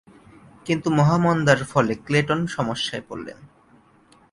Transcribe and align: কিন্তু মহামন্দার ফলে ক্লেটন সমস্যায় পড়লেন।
কিন্তু 0.65 0.87
মহামন্দার 0.89 1.59
ফলে 1.63 1.93
ক্লেটন 2.05 2.39
সমস্যায় 2.47 3.03
পড়লেন। 3.09 3.39